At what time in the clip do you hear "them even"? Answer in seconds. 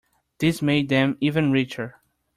0.89-1.51